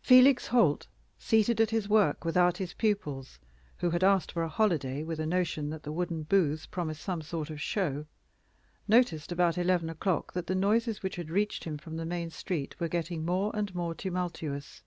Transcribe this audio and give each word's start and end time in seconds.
Felix 0.00 0.46
Holt, 0.46 0.86
seated 1.18 1.60
at 1.60 1.68
his 1.68 1.86
work 1.86 2.24
without 2.24 2.56
his 2.56 2.72
pupils, 2.72 3.38
who 3.76 3.90
had 3.90 4.02
asked 4.02 4.32
for 4.32 4.42
a 4.42 4.48
holiday 4.48 5.02
with 5.02 5.20
a 5.20 5.26
notion 5.26 5.68
that 5.68 5.82
the 5.82 5.92
wooden 5.92 6.22
booths 6.22 6.64
promised 6.64 7.02
some 7.02 7.20
sort 7.20 7.50
of 7.50 7.60
show, 7.60 8.06
noticed 8.88 9.30
about 9.32 9.58
eleven 9.58 9.90
o'clock 9.90 10.32
that 10.32 10.46
the 10.46 10.54
noises 10.54 11.02
which 11.02 11.18
reached 11.18 11.64
him 11.64 11.76
from 11.76 11.98
the 11.98 12.06
main 12.06 12.30
street 12.30 12.80
were 12.80 12.88
getting 12.88 13.22
more 13.22 13.54
and 13.54 13.74
more 13.74 13.94
tumultuous. 13.94 14.82